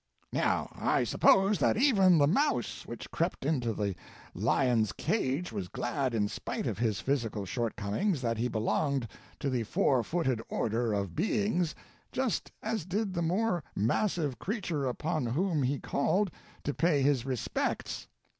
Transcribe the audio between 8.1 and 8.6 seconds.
that he